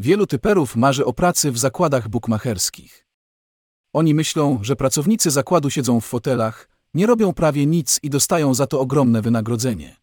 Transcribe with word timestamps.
Wielu 0.00 0.26
typerów 0.26 0.76
marzy 0.76 1.04
o 1.04 1.12
pracy 1.12 1.52
w 1.52 1.58
zakładach 1.58 2.08
bukmacherskich. 2.08 3.06
Oni 3.92 4.14
myślą, 4.14 4.58
że 4.62 4.76
pracownicy 4.76 5.30
zakładu 5.30 5.70
siedzą 5.70 6.00
w 6.00 6.04
fotelach, 6.04 6.68
nie 6.94 7.06
robią 7.06 7.32
prawie 7.32 7.66
nic 7.66 8.00
i 8.02 8.10
dostają 8.10 8.54
za 8.54 8.66
to 8.66 8.80
ogromne 8.80 9.22
wynagrodzenie. 9.22 9.96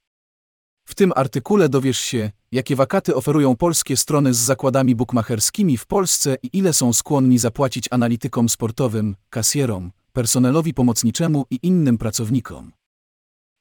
W 0.85 0.95
tym 0.95 1.11
artykule 1.15 1.69
dowiesz 1.69 1.99
się, 1.99 2.31
jakie 2.51 2.75
wakaty 2.75 3.15
oferują 3.15 3.55
polskie 3.55 3.97
strony 3.97 4.33
z 4.33 4.37
zakładami 4.37 4.95
bukmacherskimi 4.95 5.77
w 5.77 5.85
Polsce 5.85 6.37
i 6.43 6.57
ile 6.57 6.73
są 6.73 6.93
skłonni 6.93 7.37
zapłacić 7.37 7.87
analitykom 7.91 8.49
sportowym, 8.49 9.15
kasjerom, 9.29 9.91
personelowi 10.13 10.73
pomocniczemu 10.73 11.45
i 11.49 11.59
innym 11.63 11.97
pracownikom. 11.97 12.71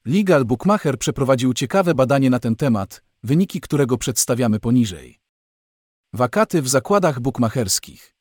Legal 0.04 0.44
Bookmacher 0.44 0.98
przeprowadził 0.98 1.54
ciekawe 1.54 1.94
badanie 1.94 2.30
na 2.30 2.38
ten 2.38 2.56
temat, 2.56 3.02
wyniki 3.22 3.60
którego 3.60 3.98
przedstawiamy 3.98 4.60
poniżej. 4.60 5.23
Wakaty 6.16 6.62
w 6.62 6.68
zakładach 6.68 7.20
bukmacherskich. 7.20 8.14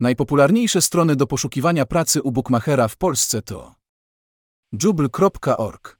Najpopularniejsze 0.00 0.82
strony 0.82 1.16
do 1.16 1.26
poszukiwania 1.26 1.86
pracy 1.86 2.22
u 2.22 2.32
bookmachera 2.32 2.88
w 2.88 2.96
Polsce 2.96 3.42
to 3.42 3.74
jubl.org, 4.82 5.98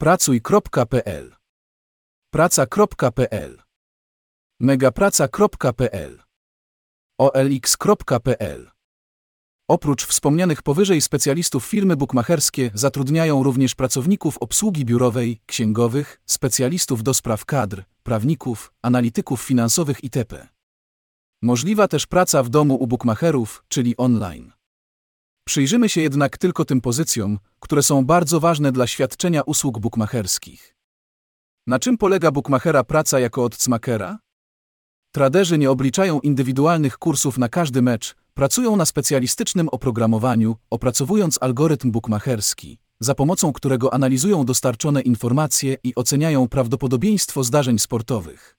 pracuj.pl, 0.00 1.36
praca.pl, 2.30 3.62
megapraca.pl, 4.60 6.22
olx.pl. 7.18 8.70
Oprócz 9.68 10.06
wspomnianych 10.06 10.62
powyżej 10.62 11.00
specjalistów 11.00 11.66
firmy 11.66 11.96
bukmacherskie 11.96 12.70
zatrudniają 12.74 13.42
również 13.42 13.74
pracowników 13.74 14.38
obsługi 14.38 14.84
biurowej, 14.84 15.40
księgowych, 15.46 16.20
specjalistów 16.26 17.02
do 17.02 17.14
spraw 17.14 17.44
kadr, 17.44 17.84
prawników, 18.06 18.72
analityków 18.82 19.42
finansowych 19.42 20.04
itp. 20.04 20.48
Możliwa 21.42 21.88
też 21.88 22.06
praca 22.06 22.42
w 22.42 22.48
domu 22.48 22.74
u 22.74 22.86
bukmacherów, 22.86 23.64
czyli 23.68 23.96
online. 23.96 24.52
Przyjrzymy 25.48 25.88
się 25.88 26.00
jednak 26.00 26.38
tylko 26.38 26.64
tym 26.64 26.80
pozycjom, 26.80 27.38
które 27.60 27.82
są 27.82 28.04
bardzo 28.04 28.40
ważne 28.40 28.72
dla 28.72 28.86
świadczenia 28.86 29.42
usług 29.42 29.78
bukmacherskich. 29.78 30.76
Na 31.66 31.78
czym 31.78 31.98
polega 31.98 32.30
bukmachera 32.30 32.84
praca 32.84 33.20
jako 33.20 33.44
odcmakera? 33.44 34.18
Traderzy 35.14 35.58
nie 35.58 35.70
obliczają 35.70 36.20
indywidualnych 36.20 36.98
kursów 36.98 37.38
na 37.38 37.48
każdy 37.48 37.82
mecz, 37.82 38.14
pracują 38.34 38.76
na 38.76 38.84
specjalistycznym 38.86 39.68
oprogramowaniu, 39.68 40.56
opracowując 40.70 41.38
algorytm 41.40 41.90
bukmacherski, 41.90 42.78
za 43.00 43.14
pomocą 43.14 43.52
którego 43.52 43.94
analizują 43.94 44.44
dostarczone 44.44 45.00
informacje 45.00 45.76
i 45.84 45.94
oceniają 45.94 46.48
prawdopodobieństwo 46.48 47.44
zdarzeń 47.44 47.78
sportowych. 47.78 48.56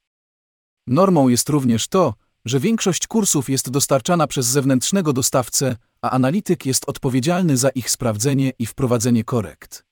Normą 0.87 1.27
jest 1.27 1.49
również 1.49 1.87
to, 1.87 2.13
że 2.45 2.59
większość 2.59 3.07
kursów 3.07 3.49
jest 3.49 3.69
dostarczana 3.69 4.27
przez 4.27 4.45
zewnętrznego 4.45 5.13
dostawcę, 5.13 5.75
a 6.01 6.09
analityk 6.09 6.65
jest 6.65 6.89
odpowiedzialny 6.89 7.57
za 7.57 7.69
ich 7.69 7.89
sprawdzenie 7.89 8.51
i 8.59 8.65
wprowadzenie 8.65 9.23
korekt. 9.23 9.85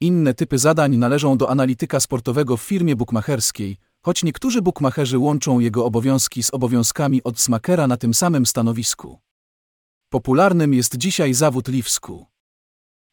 Inne 0.00 0.34
typy 0.34 0.58
zadań 0.58 0.96
należą 0.96 1.38
do 1.38 1.50
analityka 1.50 2.00
sportowego 2.00 2.56
w 2.56 2.62
firmie 2.62 2.96
bukmacherskiej, 2.96 3.76
choć 4.02 4.24
niektórzy 4.24 4.62
bukmacherzy 4.62 5.18
łączą 5.18 5.58
jego 5.58 5.84
obowiązki 5.84 6.42
z 6.42 6.54
obowiązkami 6.54 7.22
od 7.22 7.40
smakera 7.40 7.86
na 7.86 7.96
tym 7.96 8.14
samym 8.14 8.46
stanowisku. 8.46 9.18
Popularnym 10.08 10.74
jest 10.74 10.96
dzisiaj 10.96 11.34
zawód 11.34 11.68
liwsku. 11.68 12.26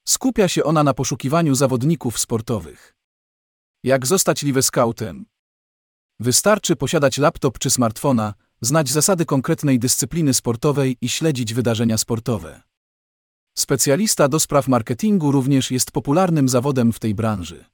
Skupia 0.08 0.48
się 0.48 0.64
ona 0.64 0.84
na 0.84 0.94
poszukiwaniu 0.94 1.56
zawodników 1.56 2.20
sportowych. 2.20 2.96
Jak 3.84 4.06
zostać 4.06 4.44
live 4.44 4.66
scoutem? 4.66 5.26
Wystarczy 6.20 6.76
posiadać 6.76 7.18
laptop 7.18 7.60
czy 7.60 7.70
smartfona, 7.70 8.34
znać 8.62 8.90
zasady 8.90 9.26
konkretnej 9.26 9.80
dyscypliny 9.80 10.34
sportowej 10.34 10.98
i 11.02 11.10
śledzić 11.10 11.54
wydarzenia 11.54 11.98
sportowe. 11.98 12.62
Specjalista 13.58 14.28
do 14.28 14.40
spraw 14.40 14.68
marketingu 14.68 15.32
również 15.32 15.72
jest 15.72 15.92
popularnym 15.92 16.50
zawodem 16.50 16.94
w 16.94 17.00
tej 17.00 17.16
branży. 17.16 17.66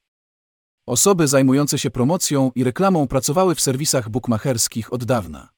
Osoby 0.86 1.28
zajmujące 1.28 1.78
się 1.78 1.90
promocją 1.90 2.52
i 2.54 2.64
reklamą 2.64 3.08
pracowały 3.08 3.54
w 3.54 3.60
serwisach 3.60 4.08
bukmacherskich 4.08 4.92
od 4.92 5.04
dawna. 5.04 5.48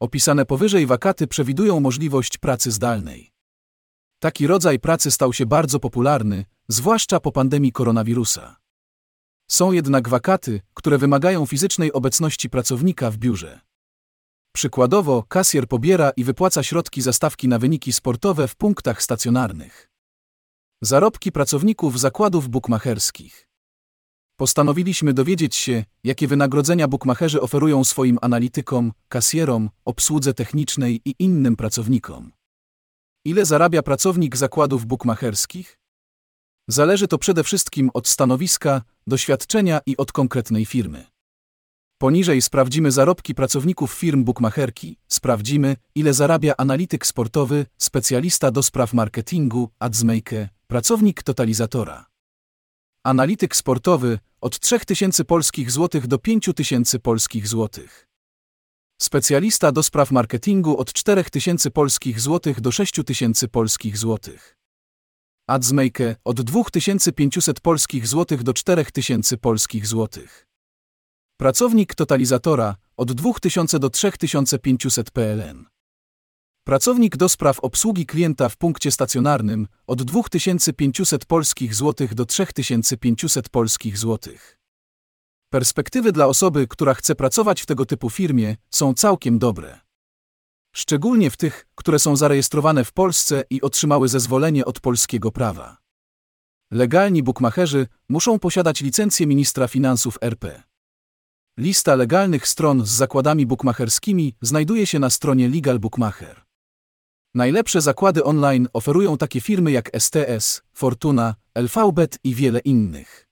Opisane 0.00 0.46
powyżej 0.46 0.86
wakaty 0.86 1.26
przewidują 1.26 1.80
możliwość 1.80 2.38
pracy 2.38 2.70
zdalnej. 2.70 3.37
Taki 4.20 4.46
rodzaj 4.46 4.78
pracy 4.78 5.10
stał 5.10 5.32
się 5.32 5.46
bardzo 5.46 5.80
popularny, 5.80 6.44
zwłaszcza 6.68 7.20
po 7.20 7.32
pandemii 7.32 7.72
koronawirusa. 7.72 8.56
Są 9.50 9.72
jednak 9.72 10.08
wakaty, 10.08 10.60
które 10.74 10.98
wymagają 10.98 11.46
fizycznej 11.46 11.92
obecności 11.92 12.50
pracownika 12.50 13.10
w 13.10 13.16
biurze. 13.16 13.60
Przykładowo, 14.52 15.22
kasjer 15.22 15.68
pobiera 15.68 16.10
i 16.10 16.24
wypłaca 16.24 16.62
środki 16.62 17.02
za 17.02 17.12
stawki 17.12 17.48
na 17.48 17.58
wyniki 17.58 17.92
sportowe 17.92 18.48
w 18.48 18.56
punktach 18.56 19.02
stacjonarnych. 19.02 19.90
Zarobki 20.82 21.32
pracowników 21.32 22.00
zakładów 22.00 22.48
bukmacherskich. 22.48 23.48
Postanowiliśmy 24.36 25.14
dowiedzieć 25.14 25.56
się, 25.56 25.84
jakie 26.04 26.28
wynagrodzenia 26.28 26.88
bukmacherzy 26.88 27.40
oferują 27.40 27.84
swoim 27.84 28.18
analitykom, 28.22 28.92
kasjerom, 29.08 29.70
obsłudze 29.84 30.34
technicznej 30.34 31.00
i 31.04 31.14
innym 31.18 31.56
pracownikom. 31.56 32.37
Ile 33.28 33.44
zarabia 33.44 33.82
pracownik 33.82 34.36
zakładów 34.36 34.86
bukmacherskich? 34.86 35.78
Zależy 36.68 37.08
to 37.08 37.18
przede 37.18 37.44
wszystkim 37.44 37.90
od 37.94 38.08
stanowiska, 38.08 38.82
doświadczenia 39.06 39.80
i 39.86 39.96
od 39.96 40.12
konkretnej 40.12 40.64
firmy. 40.66 41.06
Poniżej 41.98 42.42
sprawdzimy 42.42 42.90
zarobki 42.90 43.34
pracowników 43.34 43.92
firm 43.92 44.24
bukmacherki, 44.24 44.96
sprawdzimy, 45.08 45.76
ile 45.94 46.14
zarabia 46.14 46.54
analityk 46.58 47.06
sportowy, 47.06 47.66
specjalista 47.78 48.50
do 48.50 48.62
spraw 48.62 48.92
marketingu, 48.92 49.70
adsmaker, 49.78 50.48
pracownik 50.66 51.22
totalizatora. 51.22 52.06
Analityk 53.02 53.56
sportowy 53.56 54.18
od 54.40 54.60
3000 54.60 55.24
polskich 55.24 55.70
złotych 55.70 56.06
do 56.06 56.18
5000 56.18 56.98
polskich 56.98 57.48
złotych. 57.48 58.07
Specjalista 59.02 59.72
do 59.72 59.82
spraw 59.82 60.10
marketingu 60.10 60.78
od 60.78 60.92
4000 60.92 61.70
polskich 61.70 62.20
złotych 62.20 62.60
do 62.60 62.72
6000 62.72 63.48
polskich 63.48 63.98
złotych. 63.98 64.56
Adsmaker 65.48 66.16
od 66.24 66.40
2500 66.40 67.60
polskich 67.60 68.06
złotych 68.06 68.42
do 68.42 68.54
4000 68.54 69.36
polskich 69.36 69.86
złotych. 69.86 70.46
Pracownik 71.40 71.94
totalizatora 71.94 72.76
od 72.96 73.12
2000 73.12 73.78
do 73.78 73.90
3500 73.90 75.10
PLN. 75.10 75.64
Pracownik 76.64 77.16
do 77.16 77.28
spraw 77.28 77.60
obsługi 77.60 78.06
klienta 78.06 78.48
w 78.48 78.56
punkcie 78.56 78.90
stacjonarnym 78.90 79.68
od 79.86 80.02
2500 80.02 81.24
polskich 81.24 81.74
złotych 81.74 82.14
do 82.14 82.26
3500 82.26 83.48
polskich 83.48 83.98
złotych. 83.98 84.58
Perspektywy 85.50 86.12
dla 86.12 86.26
osoby, 86.26 86.66
która 86.66 86.94
chce 86.94 87.14
pracować 87.14 87.62
w 87.62 87.66
tego 87.66 87.86
typu 87.86 88.10
firmie, 88.10 88.56
są 88.70 88.94
całkiem 88.94 89.38
dobre. 89.38 89.80
Szczególnie 90.74 91.30
w 91.30 91.36
tych, 91.36 91.66
które 91.74 91.98
są 91.98 92.16
zarejestrowane 92.16 92.84
w 92.84 92.92
Polsce 92.92 93.44
i 93.50 93.62
otrzymały 93.62 94.08
zezwolenie 94.08 94.64
od 94.64 94.80
polskiego 94.80 95.32
prawa. 95.32 95.76
Legalni 96.70 97.22
bukmacherzy 97.22 97.86
muszą 98.08 98.38
posiadać 98.38 98.80
licencję 98.80 99.26
ministra 99.26 99.68
finansów 99.68 100.18
RP. 100.20 100.62
Lista 101.58 101.94
legalnych 101.94 102.48
stron 102.48 102.86
z 102.86 102.90
zakładami 102.90 103.46
bukmacherskimi 103.46 104.34
znajduje 104.42 104.86
się 104.86 104.98
na 104.98 105.10
stronie 105.10 105.48
Legal 105.48 105.78
Bookmacher. 105.78 106.44
Najlepsze 107.34 107.80
zakłady 107.80 108.24
online 108.24 108.68
oferują 108.72 109.18
takie 109.18 109.40
firmy 109.40 109.70
jak 109.72 109.90
STS, 109.98 110.62
Fortuna, 110.72 111.34
LVBet 111.54 112.18
i 112.24 112.34
wiele 112.34 112.58
innych. 112.58 113.27